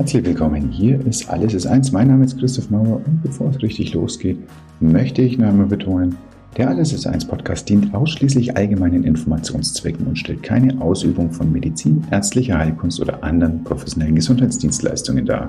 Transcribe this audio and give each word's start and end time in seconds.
Herzlich 0.00 0.24
willkommen, 0.24 0.70
hier 0.70 0.98
ist 1.06 1.28
Alles 1.28 1.52
ist 1.52 1.66
eins. 1.66 1.92
Mein 1.92 2.08
Name 2.08 2.24
ist 2.24 2.38
Christoph 2.38 2.70
Mauer 2.70 3.02
und 3.04 3.22
bevor 3.22 3.50
es 3.50 3.60
richtig 3.60 3.92
losgeht, 3.92 4.38
möchte 4.80 5.20
ich 5.20 5.36
noch 5.36 5.48
einmal 5.48 5.66
betonen, 5.66 6.16
der 6.56 6.70
Alles 6.70 6.94
ist 6.94 7.06
eins 7.06 7.26
Podcast 7.26 7.68
dient 7.68 7.94
ausschließlich 7.94 8.56
allgemeinen 8.56 9.04
Informationszwecken 9.04 10.06
und 10.06 10.16
stellt 10.16 10.42
keine 10.42 10.80
Ausübung 10.80 11.30
von 11.30 11.52
Medizin, 11.52 12.02
ärztlicher 12.10 12.56
Heilkunst 12.56 12.98
oder 12.98 13.22
anderen 13.22 13.62
professionellen 13.62 14.14
Gesundheitsdienstleistungen 14.14 15.26
dar. 15.26 15.48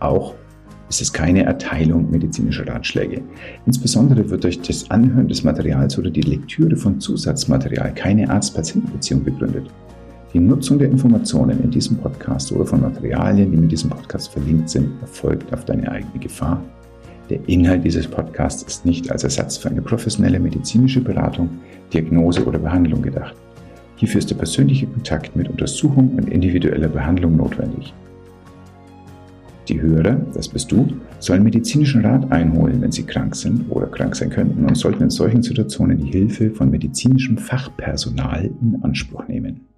Auch 0.00 0.34
ist 0.88 1.00
es 1.00 1.12
keine 1.12 1.44
Erteilung 1.44 2.10
medizinischer 2.10 2.66
Ratschläge. 2.66 3.22
Insbesondere 3.64 4.28
wird 4.28 4.42
durch 4.42 4.60
das 4.60 4.90
Anhören 4.90 5.28
des 5.28 5.44
Materials 5.44 5.96
oder 6.00 6.10
die 6.10 6.22
Lektüre 6.22 6.74
von 6.74 6.98
Zusatzmaterial 6.98 7.94
keine 7.94 8.28
Arzt-Patienten-Beziehung 8.28 9.22
begründet. 9.22 9.70
Die 10.34 10.40
Nutzung 10.40 10.78
der 10.78 10.90
Informationen 10.90 11.62
in 11.62 11.70
diesem 11.70 11.96
Podcast 11.96 12.52
oder 12.52 12.66
von 12.66 12.82
Materialien, 12.82 13.50
die 13.50 13.56
mit 13.56 13.72
diesem 13.72 13.88
Podcast 13.88 14.30
verlinkt 14.30 14.68
sind, 14.68 15.00
erfolgt 15.00 15.50
auf 15.54 15.64
deine 15.64 15.90
eigene 15.90 16.18
Gefahr. 16.20 16.62
Der 17.30 17.40
Inhalt 17.48 17.82
dieses 17.82 18.06
Podcasts 18.06 18.62
ist 18.62 18.84
nicht 18.84 19.10
als 19.10 19.24
Ersatz 19.24 19.56
für 19.56 19.70
eine 19.70 19.80
professionelle 19.80 20.38
medizinische 20.38 21.00
Beratung, 21.00 21.48
Diagnose 21.94 22.44
oder 22.44 22.58
Behandlung 22.58 23.00
gedacht. 23.00 23.34
Hierfür 23.96 24.18
ist 24.18 24.28
der 24.28 24.36
persönliche 24.36 24.86
Kontakt 24.86 25.34
mit 25.34 25.48
Untersuchung 25.48 26.10
und 26.16 26.28
individueller 26.28 26.88
Behandlung 26.88 27.34
notwendig. 27.34 27.94
Die 29.68 29.80
Hörer, 29.80 30.20
das 30.34 30.48
bist 30.48 30.70
du, 30.70 30.88
sollen 31.20 31.42
medizinischen 31.42 32.04
Rat 32.04 32.30
einholen, 32.30 32.82
wenn 32.82 32.92
sie 32.92 33.04
krank 33.04 33.34
sind 33.34 33.70
oder 33.70 33.86
krank 33.86 34.14
sein 34.14 34.28
könnten 34.28 34.66
und 34.66 34.76
sollten 34.76 35.04
in 35.04 35.10
solchen 35.10 35.42
Situationen 35.42 35.96
die 35.96 36.10
Hilfe 36.10 36.50
von 36.50 36.70
medizinischem 36.70 37.38
Fachpersonal 37.38 38.50
in 38.60 38.78
Anspruch 38.82 39.26
nehmen. 39.26 39.68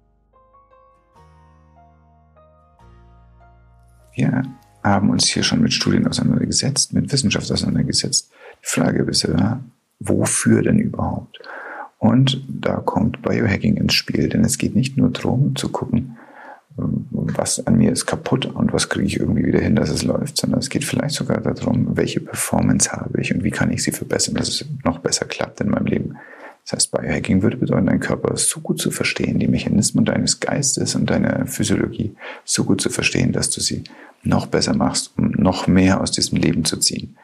Wir 4.15 4.43
haben 4.83 5.09
uns 5.09 5.27
hier 5.27 5.43
schon 5.43 5.61
mit 5.61 5.73
Studien 5.73 6.07
auseinandergesetzt, 6.07 6.93
mit 6.93 7.11
Wissenschaft 7.11 7.51
auseinandergesetzt. 7.51 8.31
Die 8.63 8.67
Frage 8.67 9.03
ist 9.03 9.23
ja, 9.23 9.59
wofür 9.99 10.61
denn 10.63 10.79
überhaupt? 10.79 11.39
Und 11.99 12.43
da 12.47 12.77
kommt 12.77 13.21
Biohacking 13.21 13.77
ins 13.77 13.93
Spiel, 13.93 14.27
denn 14.27 14.43
es 14.43 14.57
geht 14.57 14.75
nicht 14.75 14.97
nur 14.97 15.11
darum 15.11 15.55
zu 15.55 15.69
gucken, 15.69 16.17
was 16.75 17.65
an 17.67 17.77
mir 17.77 17.91
ist 17.91 18.05
kaputt 18.05 18.45
und 18.45 18.73
was 18.73 18.89
kriege 18.89 19.05
ich 19.05 19.19
irgendwie 19.19 19.45
wieder 19.45 19.59
hin, 19.59 19.75
dass 19.75 19.89
es 19.89 20.03
läuft, 20.03 20.37
sondern 20.37 20.59
es 20.59 20.69
geht 20.69 20.83
vielleicht 20.83 21.15
sogar 21.15 21.39
darum, 21.41 21.95
welche 21.95 22.19
Performance 22.19 22.91
habe 22.91 23.21
ich 23.21 23.33
und 23.33 23.43
wie 23.43 23.51
kann 23.51 23.71
ich 23.71 23.83
sie 23.83 23.91
verbessern, 23.91 24.35
dass 24.35 24.47
es 24.47 24.65
noch 24.83 24.99
besser 24.99 25.25
klappt 25.25 25.61
in 25.61 25.69
meinem 25.69 25.85
Leben. 25.85 26.17
Das 26.71 26.85
heißt, 26.85 26.91
Biohacking 26.91 27.41
würde 27.41 27.57
bedeuten, 27.57 27.87
deinen 27.87 27.99
Körper 27.99 28.37
so 28.37 28.61
gut 28.61 28.79
zu 28.79 28.91
verstehen, 28.91 29.39
die 29.39 29.47
Mechanismen 29.49 30.05
deines 30.05 30.39
Geistes 30.39 30.95
und 30.95 31.09
deiner 31.09 31.45
Physiologie 31.45 32.15
so 32.45 32.63
gut 32.63 32.79
zu 32.79 32.89
verstehen, 32.89 33.33
dass 33.33 33.49
du 33.49 33.59
sie 33.59 33.83
noch 34.23 34.45
besser 34.45 34.73
machst, 34.73 35.11
um 35.17 35.31
noch 35.31 35.67
mehr 35.67 35.99
aus 35.99 36.11
diesem 36.11 36.37
Leben 36.37 36.63
zu 36.63 36.77
ziehen. 36.77 37.17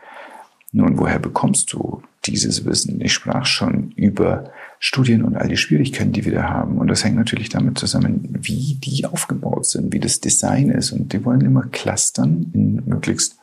Nun, 0.73 0.99
woher 0.99 1.19
bekommst 1.19 1.71
du 1.71 2.01
dieses 2.25 2.65
Wissen? 2.65 2.99
Ich 2.99 3.13
sprach 3.13 3.45
schon 3.45 3.91
über 3.91 4.51
Studien 4.79 5.23
und 5.23 5.37
all 5.37 5.47
die 5.47 5.55
Schwierigkeiten, 5.55 6.11
die 6.11 6.25
wir 6.25 6.33
da 6.33 6.49
haben. 6.49 6.77
Und 6.77 6.87
das 6.89 7.05
hängt 7.05 7.15
natürlich 7.15 7.47
damit 7.47 7.77
zusammen, 7.77 8.37
wie 8.41 8.75
die 8.83 9.05
aufgebaut 9.05 9.65
sind, 9.65 9.93
wie 9.93 10.01
das 10.01 10.19
Design 10.19 10.69
ist. 10.69 10.91
Und 10.91 11.13
die 11.13 11.23
wollen 11.23 11.39
immer 11.39 11.63
clustern 11.67 12.51
in 12.53 12.83
möglichst 12.85 13.37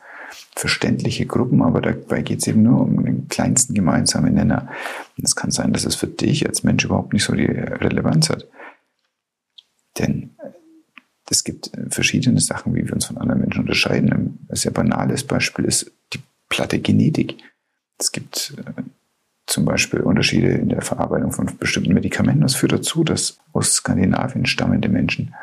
verständliche 0.55 1.25
Gruppen, 1.25 1.61
aber 1.61 1.81
dabei 1.81 2.21
geht 2.21 2.39
es 2.39 2.47
eben 2.47 2.63
nur 2.63 2.81
um 2.81 3.03
den 3.03 3.27
kleinsten 3.27 3.73
gemeinsamen 3.73 4.33
Nenner. 4.33 4.69
Und 5.17 5.23
es 5.23 5.35
kann 5.35 5.51
sein, 5.51 5.73
dass 5.73 5.85
es 5.85 5.95
für 5.95 6.07
dich 6.07 6.47
als 6.47 6.63
Mensch 6.63 6.85
überhaupt 6.85 7.13
nicht 7.13 7.23
so 7.23 7.33
die 7.33 7.45
Relevanz 7.45 8.29
hat. 8.29 8.47
Denn 9.97 10.31
es 11.29 11.43
gibt 11.43 11.71
verschiedene 11.89 12.39
Sachen, 12.39 12.75
wie 12.75 12.85
wir 12.85 12.93
uns 12.93 13.05
von 13.05 13.17
anderen 13.17 13.41
Menschen 13.41 13.61
unterscheiden. 13.61 14.11
Ein 14.11 14.55
sehr 14.55 14.71
banales 14.71 15.23
Beispiel 15.23 15.65
ist 15.65 15.91
die 16.13 16.19
platte 16.49 16.79
Genetik. 16.79 17.37
Es 17.97 18.11
gibt 18.11 18.53
äh, 18.57 18.81
zum 19.47 19.65
Beispiel 19.65 20.01
Unterschiede 20.01 20.49
in 20.49 20.69
der 20.69 20.81
Verarbeitung 20.81 21.31
von 21.31 21.49
bestimmten 21.57 21.93
Medikamenten. 21.93 22.41
Das 22.41 22.55
führt 22.55 22.73
dazu, 22.73 23.03
dass 23.03 23.39
aus 23.53 23.73
Skandinavien 23.73 24.45
stammende 24.45 24.89
Menschen 24.89 25.33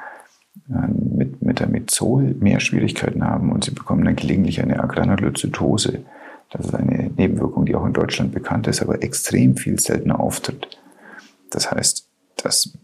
mit 1.16 1.43
Metamizol 1.43 2.34
mehr 2.41 2.60
Schwierigkeiten 2.60 3.25
haben 3.25 3.53
und 3.53 3.65
sie 3.65 3.72
bekommen 3.72 4.05
dann 4.05 4.16
gelegentlich 4.16 4.60
eine 4.60 4.83
Agranulozytose. 4.83 6.00
Das 6.50 6.66
ist 6.66 6.75
eine 6.75 7.10
Nebenwirkung, 7.16 7.65
die 7.66 7.75
auch 7.75 7.87
in 7.87 7.93
Deutschland 7.93 8.33
bekannt 8.33 8.66
ist, 8.66 8.82
aber 8.82 9.03
extrem 9.03 9.56
viel 9.56 9.78
seltener 9.78 10.21
auftritt. 10.21 10.69
Das 11.50 11.71
heißt, 11.71 12.09
dass 12.43 12.77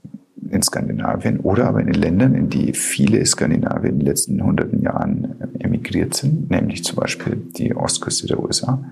in 0.50 0.62
Skandinavien 0.62 1.40
oder 1.40 1.66
aber 1.66 1.80
in 1.80 1.86
den 1.86 2.00
Ländern, 2.00 2.34
in 2.34 2.48
die 2.48 2.72
viele 2.72 3.24
Skandinavier 3.24 3.90
in 3.90 3.98
den 3.98 4.06
letzten 4.06 4.42
hunderten 4.42 4.82
Jahren 4.82 5.34
emigriert 5.58 6.14
sind, 6.14 6.50
nämlich 6.50 6.84
zum 6.84 6.96
Beispiel 6.96 7.36
die 7.36 7.74
Ostküste 7.74 8.26
der 8.26 8.40
USA, 8.40 8.82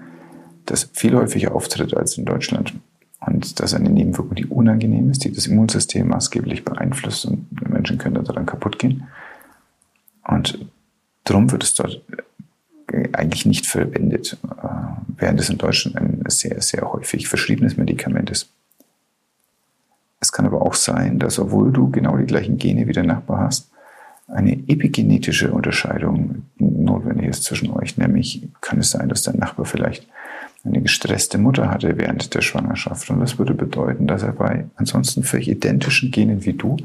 das 0.67 0.91
viel 0.93 1.15
häufiger 1.15 1.55
auftritt 1.55 1.97
als 1.97 2.19
in 2.19 2.25
Deutschland. 2.25 2.75
Und 3.21 3.59
das 3.61 3.73
ist 3.73 3.79
eine 3.79 3.89
Nebenwirkung, 3.89 4.35
die 4.35 4.47
unangenehm 4.47 5.11
ist, 5.11 5.25
die 5.25 5.33
das 5.33 5.47
Immunsystem 5.47 6.09
maßgeblich 6.09 6.65
beeinflusst 6.65 7.27
und 7.27 7.47
Menschen 7.87 7.99
können 7.99 8.25
daran 8.25 8.47
kaputt 8.47 8.79
gehen. 8.79 9.07
Und 10.27 10.59
darum 11.25 11.51
wird 11.53 11.63
es 11.63 11.75
dort 11.75 12.03
eigentlich 13.13 13.47
nicht 13.47 13.67
verwendet, 13.67 14.39
äh, 14.45 14.69
während 15.17 15.41
es 15.41 15.51
in 15.51 15.59
Deutschland 15.59 15.97
ein 15.97 16.23
sehr, 16.29 16.61
sehr 16.61 16.93
häufig 16.93 17.29
verschriebenes 17.29 17.77
Medikament 17.77 18.31
ist. 18.31 18.49
Es 20.21 20.33
kann 20.33 20.47
aber 20.47 20.63
auch 20.63 20.75
sein, 20.75 21.19
dass 21.19 21.39
obwohl 21.39 21.73
du 21.73 21.91
genau 21.91 22.17
die 22.17 22.27
gleichen 22.27 22.59
Gene 22.59 22.87
wie 22.87 22.93
der 22.93 23.05
Nachbar 23.05 23.41
hast, 23.41 23.71
eine 24.29 24.53
epigenetische 24.53 25.53
Unterscheidung 25.53 26.47
notwendig 26.59 27.29
ist 27.29 27.45
zwischen 27.45 27.71
euch. 27.71 27.97
Nämlich 27.97 28.49
kann 28.61 28.81
es 28.81 28.91
sein, 28.91 29.09
dass 29.09 29.23
dein 29.23 29.37
Nachbar 29.37 29.67
vielleicht 29.67 30.07
eine 30.65 30.81
gestresste 30.81 31.39
Mutter 31.39 31.71
hatte 31.71 31.97
während 31.97 32.35
der 32.35 32.41
Schwangerschaft. 32.41 33.09
Und 33.11 33.21
das 33.21 33.39
würde 33.39 33.55
bedeuten, 33.55 34.07
dass 34.07 34.23
er 34.23 34.33
bei 34.33 34.67
ansonsten 34.75 35.23
völlig 35.23 35.49
identischen 35.49 36.11
Genen 36.11 36.45
wie 36.45 36.55
du 36.55 36.77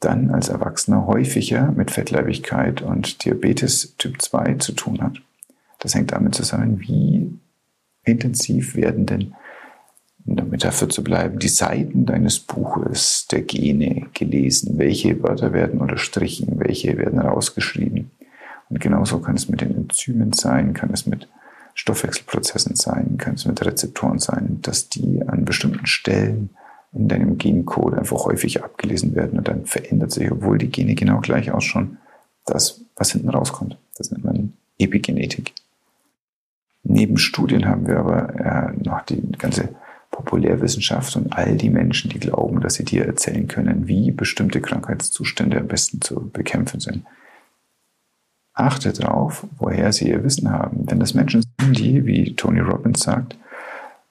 dann 0.00 0.30
als 0.30 0.48
Erwachsener 0.48 1.06
häufiger 1.06 1.72
mit 1.72 1.90
Fettleibigkeit 1.90 2.82
und 2.82 3.24
Diabetes 3.24 3.96
Typ 3.98 4.22
2 4.22 4.54
zu 4.54 4.72
tun 4.72 5.02
hat. 5.02 5.20
Das 5.80 5.94
hängt 5.94 6.12
damit 6.12 6.34
zusammen, 6.34 6.80
wie 6.80 7.32
intensiv 8.04 8.74
werden 8.74 9.06
denn, 9.06 9.34
damit 10.24 10.64
dafür 10.64 10.88
zu 10.88 11.02
bleiben, 11.02 11.38
die 11.38 11.48
Seiten 11.48 12.06
deines 12.06 12.38
Buches 12.38 13.26
der 13.30 13.42
Gene 13.42 14.06
gelesen. 14.12 14.78
Welche 14.78 15.22
Wörter 15.22 15.52
werden 15.52 15.80
unterstrichen, 15.80 16.60
welche 16.60 16.96
werden 16.98 17.18
rausgeschrieben. 17.18 18.10
Und 18.68 18.80
genauso 18.80 19.20
kann 19.20 19.36
es 19.36 19.48
mit 19.48 19.62
den 19.62 19.74
Enzymen 19.74 20.32
sein, 20.32 20.74
kann 20.74 20.90
es 20.92 21.06
mit 21.06 21.28
Stoffwechselprozessen 21.74 22.76
sein, 22.76 23.16
kann 23.18 23.34
es 23.34 23.46
mit 23.46 23.64
Rezeptoren 23.64 24.18
sein, 24.18 24.58
dass 24.62 24.88
die 24.88 25.22
an 25.26 25.44
bestimmten 25.44 25.86
Stellen 25.86 26.50
in 26.92 27.08
deinem 27.08 27.38
Gencode 27.38 27.94
einfach 27.94 28.24
häufig 28.24 28.62
abgelesen 28.62 29.14
werden 29.14 29.38
und 29.38 29.48
dann 29.48 29.66
verändert 29.66 30.10
sich, 30.10 30.30
obwohl 30.30 30.58
die 30.58 30.70
Gene 30.70 30.94
genau 30.94 31.20
gleich 31.20 31.50
ausschauen, 31.50 31.98
das, 32.46 32.82
was 32.96 33.12
hinten 33.12 33.28
rauskommt. 33.28 33.76
Das 33.96 34.10
nennt 34.10 34.24
man 34.24 34.54
Epigenetik. 34.78 35.52
Neben 36.82 37.18
Studien 37.18 37.66
haben 37.66 37.86
wir 37.86 37.98
aber 37.98 38.34
äh, 38.34 38.72
noch 38.82 39.02
die 39.02 39.20
ganze 39.32 39.70
Populärwissenschaft 40.10 41.14
und 41.16 41.32
all 41.34 41.56
die 41.56 41.70
Menschen, 41.70 42.10
die 42.10 42.18
glauben, 42.18 42.60
dass 42.60 42.74
sie 42.74 42.84
dir 42.84 43.04
erzählen 43.04 43.46
können, 43.46 43.86
wie 43.88 44.10
bestimmte 44.10 44.60
Krankheitszustände 44.60 45.58
am 45.58 45.68
besten 45.68 46.00
zu 46.00 46.30
bekämpfen 46.30 46.80
sind. 46.80 47.04
Achte 48.54 48.92
darauf, 48.92 49.46
woher 49.58 49.92
sie 49.92 50.08
ihr 50.08 50.24
Wissen 50.24 50.50
haben. 50.50 50.86
Denn 50.86 50.98
das 50.98 51.14
Menschen 51.14 51.42
sind, 51.60 51.78
die, 51.78 52.06
wie 52.06 52.34
Tony 52.34 52.60
Robbins 52.60 53.00
sagt, 53.00 53.36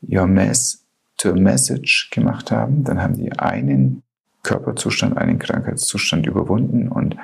your 0.07 0.27
mess 0.27 0.86
message 1.25 2.09
gemacht 2.11 2.51
haben, 2.51 2.83
dann 2.83 3.01
haben 3.01 3.15
die 3.15 3.31
einen 3.33 4.03
Körperzustand, 4.43 5.17
einen 5.17 5.39
Krankheitszustand 5.39 6.25
überwunden 6.25 6.87
und 6.87 7.17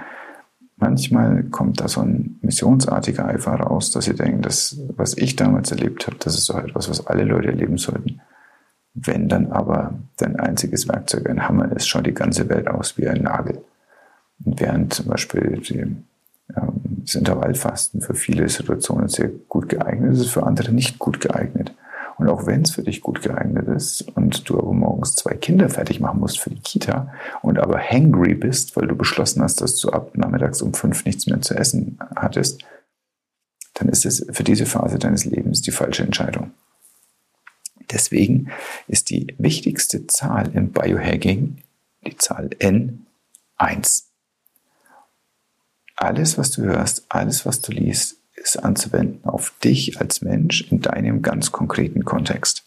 manchmal 0.78 1.44
kommt 1.44 1.80
da 1.80 1.88
so 1.88 2.02
ein 2.02 2.38
missionsartiger 2.42 3.26
Eifer 3.26 3.54
raus, 3.54 3.92
dass 3.92 4.06
sie 4.06 4.16
denken, 4.16 4.42
das, 4.42 4.78
was 4.96 5.18
ich 5.18 5.36
damals 5.36 5.72
erlebt 5.72 6.08
habe, 6.08 6.18
das 6.20 6.38
ist 6.38 6.50
doch 6.50 6.62
etwas, 6.62 6.90
was 6.90 7.08
alle 7.08 7.24
Leute 7.24 7.50
erleben 7.50 7.78
sollten. 7.78 8.20
Wenn 8.94 9.28
dann 9.28 9.52
aber 9.52 9.96
dein 10.18 10.40
einziges 10.40 10.88
Werkzeug 10.88 11.30
ein 11.30 11.48
Hammer 11.48 11.72
ist, 11.72 11.88
schaut 11.88 12.06
die 12.06 12.14
ganze 12.14 12.48
Welt 12.50 12.68
aus 12.68 12.98
wie 12.98 13.08
ein 13.08 13.24
Nagel. 13.24 13.64
Und 14.44 14.60
während 14.60 14.94
zum 14.94 15.08
Beispiel 15.08 15.62
die, 15.68 15.80
ähm, 15.80 16.82
das 17.06 17.16
Intervallfasten 17.16 18.02
für 18.02 18.14
viele 18.14 18.48
Situationen 18.50 19.08
sehr 19.08 19.30
gut 19.48 19.70
geeignet 19.70 20.14
ist, 20.14 20.20
ist 20.20 20.26
es 20.28 20.32
für 20.34 20.44
andere 20.44 20.72
nicht 20.72 21.00
gut 21.00 21.22
geeignet. 21.22 21.74
Und 22.24 22.30
auch 22.30 22.46
wenn 22.46 22.62
es 22.62 22.72
für 22.72 22.84
dich 22.84 23.02
gut 23.02 23.22
geeignet 23.22 23.68
ist 23.68 24.04
und 24.16 24.48
du 24.48 24.58
aber 24.58 24.72
morgens 24.72 25.16
zwei 25.16 25.34
Kinder 25.34 25.68
fertig 25.68 26.00
machen 26.00 26.22
musst 26.22 26.40
für 26.40 26.52
die 26.52 26.62
Kita 26.62 27.14
und 27.42 27.60
aber 27.60 27.78
hangry 27.78 28.34
bist, 28.34 28.78
weil 28.78 28.88
du 28.88 28.96
beschlossen 28.96 29.44
hast, 29.44 29.60
dass 29.60 29.78
du 29.78 29.90
ab 29.90 30.16
nachmittags 30.16 30.62
um 30.62 30.74
fünf 30.74 31.04
nichts 31.04 31.28
mehr 31.28 31.42
zu 31.42 31.54
essen 31.54 32.00
hattest, 32.16 32.64
dann 33.74 33.90
ist 33.90 34.06
es 34.06 34.26
für 34.32 34.46
diese 34.46 34.66
Phase 34.66 35.00
deines 35.00 35.26
Lebens 35.26 35.64
die 35.64 35.72
falsche 35.72 36.04
Entscheidung. 36.04 36.52
Deswegen 37.92 38.50
ist 38.88 39.10
die 39.10 39.36
wichtigste 39.38 40.08
Zahl 40.08 40.50
im 40.56 40.72
Biohacking 40.72 41.58
die 42.06 42.16
Zahl 42.16 42.52
N1. 42.62 44.04
alles, 45.98 46.38
was 46.38 46.52
du 46.52 46.62
hörst, 46.62 47.06
alles, 47.10 47.46
was 47.46 47.60
du 47.60 47.74
liest, 47.74 48.23
ist 48.44 48.64
anzuwenden 48.64 49.26
auf 49.26 49.54
dich 49.64 50.00
als 50.00 50.22
Mensch 50.22 50.70
in 50.70 50.82
deinem 50.82 51.22
ganz 51.22 51.52
konkreten 51.52 52.04
Kontext. 52.06 52.64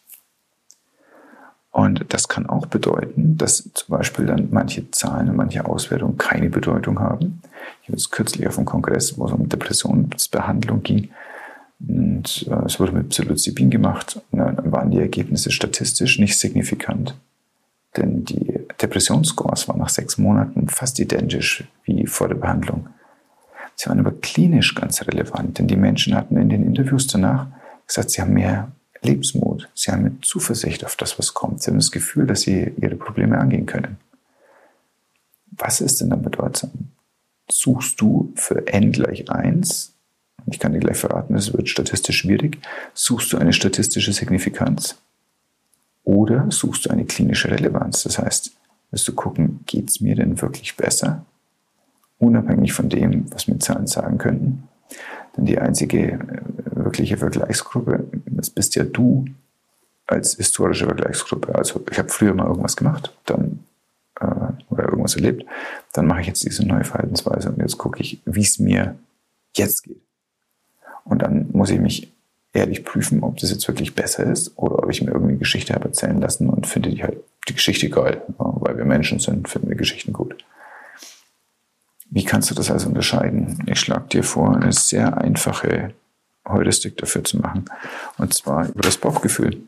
Und 1.70 2.06
das 2.08 2.28
kann 2.28 2.46
auch 2.46 2.66
bedeuten, 2.66 3.36
dass 3.36 3.70
zum 3.74 3.96
Beispiel 3.96 4.24
dann 4.24 4.48
manche 4.50 4.90
Zahlen 4.90 5.28
und 5.28 5.36
manche 5.36 5.66
Auswertungen 5.66 6.16
keine 6.16 6.48
Bedeutung 6.48 7.00
haben. 7.00 7.42
Ich 7.82 7.88
habe 7.88 7.98
es 7.98 8.10
kürzlich 8.10 8.48
auf 8.48 8.56
einem 8.56 8.64
Kongress, 8.64 9.18
wo 9.18 9.26
es 9.26 9.32
um 9.32 9.48
Depressionsbehandlung 9.48 10.82
ging, 10.82 11.10
und 11.80 12.46
äh, 12.48 12.64
es 12.64 12.80
wurde 12.80 12.92
mit 12.92 13.10
Psilocybin 13.10 13.70
gemacht. 13.70 14.20
Und 14.30 14.38
dann 14.38 14.72
waren 14.72 14.90
die 14.90 14.98
Ergebnisse 14.98 15.50
statistisch 15.50 16.18
nicht 16.18 16.38
signifikant. 16.38 17.14
Denn 17.96 18.24
die 18.24 18.60
Depressionsscores 18.80 19.68
waren 19.68 19.78
nach 19.78 19.88
sechs 19.88 20.18
Monaten 20.18 20.68
fast 20.68 20.98
identisch 20.98 21.64
wie 21.84 22.06
vor 22.06 22.28
der 22.28 22.36
Behandlung. 22.36 22.88
Sie 23.76 23.88
waren 23.88 24.00
aber 24.00 24.12
klinisch 24.12 24.74
ganz 24.74 25.02
relevant, 25.06 25.58
denn 25.58 25.68
die 25.68 25.76
Menschen 25.76 26.14
hatten 26.14 26.36
in 26.38 26.48
den 26.48 26.64
Interviews 26.64 27.06
danach 27.06 27.46
gesagt, 27.86 28.10
sie 28.10 28.22
haben 28.22 28.32
mehr 28.32 28.72
Lebensmut, 29.02 29.68
sie 29.74 29.92
haben 29.92 30.02
mit 30.02 30.24
Zuversicht 30.24 30.84
auf 30.84 30.96
das, 30.96 31.18
was 31.18 31.34
kommt. 31.34 31.62
Sie 31.62 31.70
haben 31.70 31.78
das 31.78 31.90
Gefühl, 31.90 32.26
dass 32.26 32.40
sie 32.40 32.72
ihre 32.78 32.96
Probleme 32.96 33.38
angehen 33.38 33.66
können. 33.66 33.98
Was 35.52 35.80
ist 35.80 36.00
denn 36.00 36.10
dann 36.10 36.22
bedeutsam? 36.22 36.70
Suchst 37.48 38.00
du 38.00 38.32
für 38.34 38.66
n 38.66 38.92
gleich 38.92 39.30
1, 39.30 39.92
ich 40.46 40.58
kann 40.58 40.72
dir 40.72 40.80
gleich 40.80 40.96
verraten, 40.96 41.34
es 41.34 41.52
wird 41.52 41.68
statistisch 41.68 42.18
schwierig, 42.18 42.58
suchst 42.94 43.32
du 43.32 43.38
eine 43.38 43.52
statistische 43.52 44.12
Signifikanz 44.12 44.96
oder 46.02 46.50
suchst 46.50 46.86
du 46.86 46.90
eine 46.90 47.04
klinische 47.04 47.50
Relevanz? 47.50 48.02
Das 48.04 48.18
heißt, 48.18 48.52
wirst 48.90 49.06
du 49.06 49.12
gucken, 49.12 49.60
geht 49.66 49.90
es 49.90 50.00
mir 50.00 50.16
denn 50.16 50.40
wirklich 50.40 50.76
besser? 50.76 51.24
Unabhängig 52.18 52.72
von 52.72 52.88
dem, 52.88 53.30
was 53.32 53.48
mir 53.48 53.58
Zahlen 53.58 53.86
sagen 53.86 54.18
könnten. 54.18 54.68
Denn 55.36 55.44
die 55.44 55.58
einzige 55.58 56.12
äh, 56.12 56.18
wirkliche 56.72 57.16
Vergleichsgruppe, 57.18 58.04
das 58.26 58.50
bist 58.50 58.74
ja 58.74 58.84
du 58.84 59.26
als 60.06 60.36
historische 60.36 60.86
Vergleichsgruppe. 60.86 61.54
Also 61.54 61.84
ich 61.90 61.98
habe 61.98 62.08
früher 62.08 62.34
mal 62.34 62.46
irgendwas 62.46 62.76
gemacht, 62.76 63.14
dann 63.26 63.60
äh, 64.20 64.26
oder 64.70 64.84
irgendwas 64.84 65.16
erlebt, 65.16 65.44
dann 65.92 66.06
mache 66.06 66.20
ich 66.22 66.26
jetzt 66.26 66.44
diese 66.44 66.66
neue 66.66 66.84
Verhaltensweise 66.84 67.50
und 67.50 67.58
jetzt 67.58 67.78
gucke 67.78 68.00
ich, 68.00 68.20
wie 68.24 68.42
es 68.42 68.58
mir 68.58 68.96
jetzt 69.54 69.84
geht. 69.84 70.00
Und 71.04 71.22
dann 71.22 71.50
muss 71.52 71.70
ich 71.70 71.80
mich 71.80 72.12
ehrlich 72.52 72.84
prüfen, 72.84 73.22
ob 73.22 73.36
das 73.38 73.50
jetzt 73.50 73.68
wirklich 73.68 73.94
besser 73.94 74.24
ist 74.24 74.56
oder 74.56 74.82
ob 74.82 74.90
ich 74.90 75.02
mir 75.02 75.12
irgendwie 75.12 75.36
Geschichte 75.36 75.74
habe 75.74 75.86
erzählen 75.86 76.20
lassen 76.20 76.48
und 76.48 76.66
finde 76.66 76.90
die 76.90 77.02
halt 77.02 77.18
die 77.48 77.54
Geschichte 77.54 77.88
geil, 77.90 78.22
weil 78.38 78.76
wir 78.76 78.84
Menschen 78.84 79.20
sind, 79.20 79.48
finden 79.48 79.68
wir 79.68 79.76
Geschichten 79.76 80.12
gut. 80.12 80.36
Wie 82.10 82.24
kannst 82.24 82.50
du 82.50 82.54
das 82.54 82.70
also 82.70 82.88
unterscheiden? 82.88 83.62
Ich 83.66 83.80
schlage 83.80 84.08
dir 84.08 84.22
vor, 84.22 84.56
eine 84.56 84.72
sehr 84.72 85.18
einfache 85.18 85.92
Heuristik 86.48 86.96
dafür 86.96 87.24
zu 87.24 87.38
machen. 87.38 87.64
Und 88.18 88.32
zwar 88.34 88.68
über 88.68 88.82
das 88.82 88.96
Bauchgefühl. 88.96 89.62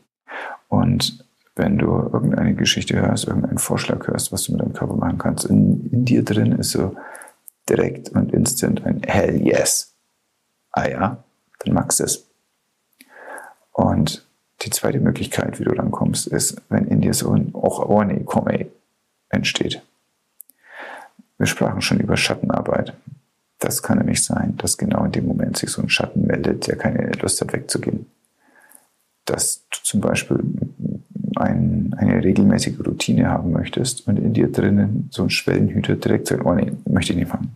Und 0.69 1.23
wenn 1.55 1.77
du 1.77 1.87
irgendeine 1.87 2.55
Geschichte 2.55 2.99
hörst, 2.99 3.27
irgendeinen 3.27 3.57
Vorschlag 3.57 4.07
hörst, 4.07 4.31
was 4.31 4.43
du 4.43 4.53
mit 4.53 4.61
deinem 4.61 4.73
Körper 4.73 4.95
machen 4.95 5.17
kannst, 5.17 5.45
in, 5.45 5.89
in 5.91 6.05
dir 6.05 6.23
drin 6.23 6.53
ist 6.53 6.71
so 6.71 6.95
direkt 7.67 8.09
und 8.09 8.33
instant 8.33 8.85
ein 8.85 9.01
Hell 9.03 9.45
yes. 9.45 9.93
Ah 10.71 10.87
ja, 10.87 11.23
dann 11.59 11.73
magst 11.73 11.99
du 11.99 12.05
es. 12.05 12.25
Und 13.73 14.25
die 14.61 14.69
zweite 14.69 14.99
Möglichkeit, 14.99 15.59
wie 15.59 15.63
du 15.63 15.73
dann 15.73 15.91
kommst, 15.91 16.27
ist, 16.27 16.61
wenn 16.69 16.87
in 16.87 17.01
dir 17.01 17.13
so 17.13 17.31
ein 17.31 17.53
Och, 17.53 17.87
oh 17.87 18.03
nee, 18.03 18.23
komm 18.25 18.47
ey, 18.47 18.71
entsteht. 19.29 19.81
Wir 21.39 21.47
sprachen 21.47 21.81
schon 21.81 21.99
über 21.99 22.17
Schattenarbeit. 22.17 22.93
Das 23.57 23.81
kann 23.81 23.97
nämlich 23.97 24.23
sein, 24.23 24.55
dass 24.57 24.77
genau 24.77 25.03
in 25.05 25.11
dem 25.11 25.25
Moment 25.25 25.57
sich 25.57 25.71
so 25.71 25.81
ein 25.81 25.89
Schatten 25.89 26.27
meldet, 26.27 26.67
der 26.67 26.75
keine 26.75 27.11
Lust 27.13 27.41
hat 27.41 27.53
wegzugehen. 27.53 28.05
Dass 29.25 29.63
du 29.69 29.77
zum 29.83 30.01
Beispiel 30.01 30.39
ein, 31.37 31.95
eine 31.97 32.23
regelmäßige 32.23 32.79
Routine 32.85 33.29
haben 33.29 33.51
möchtest 33.51 34.07
und 34.07 34.17
in 34.17 34.33
dir 34.33 34.51
drinnen 34.51 35.09
so 35.11 35.23
ein 35.23 35.29
Schwellenhüter 35.29 35.95
direkt 35.95 36.27
sagt, 36.27 36.45
oh 36.45 36.53
nee, 36.53 36.73
möchte 36.85 37.13
ich 37.13 37.19
nicht 37.19 37.31
machen. 37.31 37.55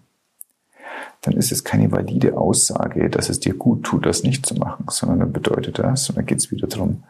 Dann 1.22 1.36
ist 1.36 1.52
es 1.52 1.64
keine 1.64 1.92
valide 1.92 2.38
Aussage, 2.38 3.10
dass 3.10 3.30
es 3.30 3.40
dir 3.40 3.54
gut 3.54 3.84
tut, 3.84 4.06
das 4.06 4.24
nicht 4.24 4.46
zu 4.46 4.56
machen, 4.56 4.86
sondern 4.90 5.20
dann 5.20 5.34
bedeutet 5.34 5.80
das, 5.80 6.10
und 6.10 6.18
dann 6.18 6.26
geht 6.26 6.40
es 6.40 6.52
wieder 6.52 6.68
darum, 6.68 7.04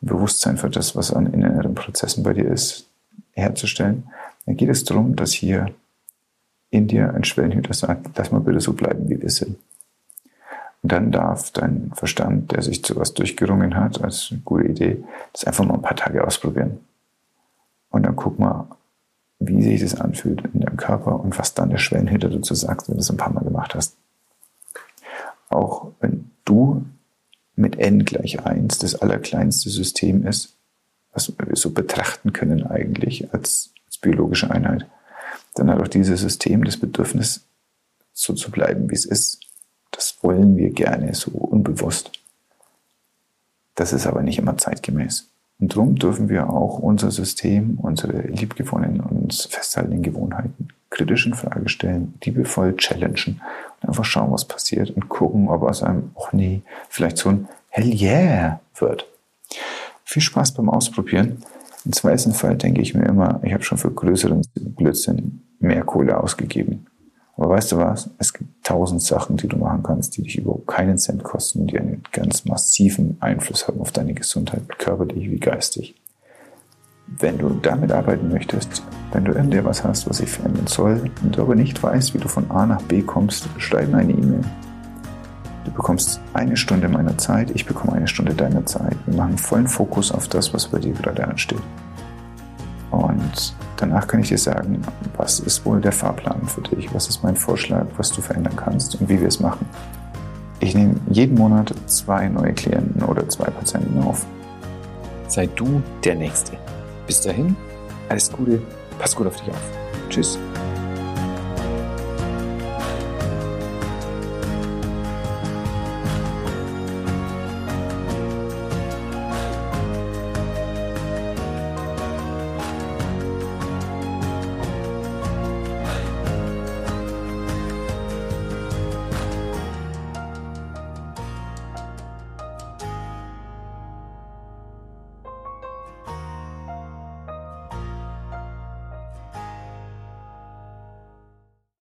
Bewusstsein 0.00 0.56
für 0.56 0.70
das, 0.70 0.96
was 0.96 1.12
an 1.12 1.32
inneren 1.32 1.74
Prozessen 1.74 2.24
bei 2.24 2.34
dir 2.34 2.46
ist, 2.46 2.88
herzustellen. 3.32 4.04
Dann 4.44 4.56
geht 4.56 4.68
es 4.68 4.84
darum, 4.84 5.16
dass 5.16 5.32
hier 5.32 5.70
in 6.74 6.88
dir 6.88 7.14
ein 7.14 7.24
Schwellenhüter 7.24 7.74
sagt, 7.74 8.16
lass 8.16 8.30
mal 8.30 8.40
bitte 8.40 8.60
so 8.60 8.72
bleiben, 8.72 9.08
wie 9.08 9.20
wir 9.20 9.30
sind. 9.30 9.56
Und 10.82 10.92
dann 10.92 11.12
darf 11.12 11.50
dein 11.50 11.92
Verstand, 11.94 12.52
der 12.52 12.62
sich 12.62 12.84
zu 12.84 12.96
was 12.96 13.14
durchgerungen 13.14 13.74
hat, 13.76 14.02
als 14.04 14.34
gute 14.44 14.68
Idee, 14.68 15.04
das 15.32 15.44
einfach 15.44 15.64
mal 15.64 15.74
ein 15.74 15.82
paar 15.82 15.96
Tage 15.96 16.22
ausprobieren. 16.22 16.80
Und 17.90 18.04
dann 18.04 18.16
guck 18.16 18.38
mal, 18.38 18.66
wie 19.38 19.62
sich 19.62 19.80
das 19.80 20.00
anfühlt 20.00 20.42
in 20.52 20.60
deinem 20.60 20.76
Körper 20.76 21.20
und 21.20 21.38
was 21.38 21.54
dann 21.54 21.70
der 21.70 21.78
Schwellenhüter 21.78 22.28
dazu 22.28 22.54
sagt, 22.54 22.88
wenn 22.88 22.96
du 22.96 23.00
es 23.00 23.10
ein 23.10 23.16
paar 23.16 23.32
Mal 23.32 23.44
gemacht 23.44 23.74
hast. 23.74 23.96
Auch 25.48 25.92
wenn 26.00 26.30
du 26.44 26.84
mit 27.56 27.78
n 27.78 28.04
gleich 28.04 28.44
1 28.44 28.78
das 28.78 28.94
allerkleinste 28.94 29.70
System 29.70 30.26
ist, 30.26 30.54
was 31.12 31.32
wir 31.38 31.56
so 31.56 31.70
betrachten 31.70 32.32
können 32.32 32.66
eigentlich 32.66 33.32
als, 33.32 33.72
als 33.86 33.98
biologische 33.98 34.50
Einheit, 34.50 34.86
dann 35.54 35.70
hat 35.70 35.80
auch 35.80 35.88
dieses 35.88 36.20
System 36.20 36.64
das 36.64 36.76
Bedürfnis, 36.76 37.44
so 38.12 38.32
zu 38.32 38.50
bleiben, 38.50 38.90
wie 38.90 38.94
es 38.94 39.04
ist. 39.04 39.40
Das 39.90 40.16
wollen 40.22 40.56
wir 40.56 40.70
gerne, 40.70 41.14
so 41.14 41.30
unbewusst. 41.32 42.12
Das 43.74 43.92
ist 43.92 44.06
aber 44.06 44.22
nicht 44.22 44.38
immer 44.38 44.56
zeitgemäß. 44.56 45.28
Und 45.60 45.74
darum 45.74 45.96
dürfen 45.96 46.28
wir 46.28 46.50
auch 46.50 46.78
unser 46.78 47.10
System, 47.10 47.78
unsere 47.80 48.22
liebgewonnenen, 48.22 49.00
uns 49.00 49.46
festhaltenden 49.46 50.02
Gewohnheiten 50.02 50.68
kritisch 50.90 51.26
in 51.26 51.34
Frage 51.34 51.68
stellen, 51.68 52.14
liebevoll 52.22 52.76
challengen 52.76 53.40
und 53.80 53.88
einfach 53.88 54.04
schauen, 54.04 54.30
was 54.32 54.44
passiert 54.44 54.90
und 54.90 55.08
gucken, 55.08 55.48
ob 55.48 55.62
aus 55.62 55.82
einem, 55.82 56.12
ach 56.16 56.32
nee, 56.32 56.62
vielleicht 56.88 57.18
so 57.18 57.30
ein 57.30 57.48
Hell 57.68 57.92
yeah 57.92 58.60
wird. 58.76 59.06
Viel 60.04 60.22
Spaß 60.22 60.52
beim 60.52 60.70
Ausprobieren. 60.70 61.42
Im 61.84 61.92
zweiten 61.92 62.32
Fall 62.32 62.56
denke 62.56 62.80
ich 62.80 62.94
mir 62.94 63.04
immer, 63.04 63.40
ich 63.42 63.52
habe 63.52 63.64
schon 63.64 63.78
für 63.78 63.90
größeren 63.90 64.42
Blödsinn 64.54 65.42
mehr 65.60 65.84
Kohle 65.84 66.18
ausgegeben. 66.18 66.86
Aber 67.36 67.50
weißt 67.50 67.72
du 67.72 67.78
was? 67.78 68.10
Es 68.18 68.32
gibt 68.32 68.64
tausend 68.64 69.02
Sachen, 69.02 69.36
die 69.36 69.48
du 69.48 69.56
machen 69.56 69.82
kannst, 69.82 70.16
die 70.16 70.22
dich 70.22 70.38
überhaupt 70.38 70.68
keinen 70.68 70.98
Cent 70.98 71.24
kosten, 71.24 71.66
die 71.66 71.78
einen 71.78 72.02
ganz 72.12 72.44
massiven 72.44 73.16
Einfluss 73.20 73.66
haben 73.66 73.80
auf 73.80 73.90
deine 73.90 74.14
Gesundheit, 74.14 74.78
körperlich 74.78 75.30
wie 75.30 75.40
geistig. 75.40 75.94
Wenn 77.06 77.38
du 77.38 77.50
damit 77.50 77.92
arbeiten 77.92 78.30
möchtest, 78.30 78.82
wenn 79.12 79.24
du 79.24 79.32
in 79.32 79.50
dir 79.50 79.64
was 79.64 79.84
hast, 79.84 80.08
was 80.08 80.18
sich 80.18 80.30
verändern 80.30 80.66
soll, 80.66 81.10
und 81.22 81.36
du 81.36 81.42
aber 81.42 81.54
nicht 81.54 81.82
weißt, 81.82 82.14
wie 82.14 82.18
du 82.18 82.28
von 82.28 82.50
A 82.50 82.66
nach 82.66 82.82
B 82.82 83.02
kommst, 83.02 83.48
schreib 83.58 83.88
mir 83.90 83.98
eine 83.98 84.12
E-Mail. 84.12 84.44
Du 85.64 85.72
bekommst 85.72 86.20
eine 86.34 86.56
Stunde 86.56 86.88
meiner 86.88 87.18
Zeit, 87.18 87.50
ich 87.50 87.66
bekomme 87.66 87.94
eine 87.94 88.06
Stunde 88.06 88.34
deiner 88.34 88.64
Zeit. 88.64 88.96
Wir 89.06 89.16
machen 89.16 89.38
vollen 89.38 89.66
Fokus 89.66 90.12
auf 90.12 90.28
das, 90.28 90.54
was 90.54 90.68
bei 90.68 90.78
dir 90.78 90.92
gerade 90.92 91.26
ansteht. 91.26 91.62
Und 92.90 93.54
danach 93.88 94.06
kann 94.06 94.20
ich 94.20 94.28
dir 94.28 94.38
sagen, 94.38 94.82
was 95.16 95.40
ist 95.40 95.64
wohl 95.64 95.80
der 95.80 95.92
Fahrplan 95.92 96.46
für 96.46 96.62
dich, 96.62 96.92
was 96.94 97.08
ist 97.08 97.22
mein 97.22 97.36
Vorschlag, 97.36 97.86
was 97.96 98.10
du 98.10 98.22
verändern 98.22 98.56
kannst 98.56 99.00
und 99.00 99.08
wie 99.08 99.20
wir 99.20 99.28
es 99.28 99.40
machen. 99.40 99.66
Ich 100.60 100.74
nehme 100.74 100.94
jeden 101.10 101.36
Monat 101.36 101.74
zwei 101.86 102.28
neue 102.28 102.54
Klienten 102.54 103.02
oder 103.02 103.28
zwei 103.28 103.50
Patienten 103.50 104.02
auf. 104.02 104.24
Sei 105.28 105.46
du 105.46 105.82
der 106.02 106.14
Nächste. 106.14 106.52
Bis 107.06 107.20
dahin, 107.20 107.56
alles 108.08 108.32
Gute, 108.32 108.62
pass 108.98 109.14
gut 109.14 109.26
auf 109.26 109.36
dich 109.36 109.50
auf. 109.50 109.62
Tschüss. 110.08 110.38